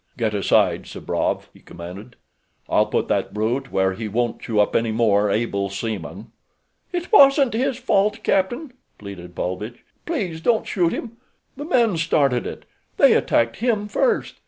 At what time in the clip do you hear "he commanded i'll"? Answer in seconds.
1.53-2.87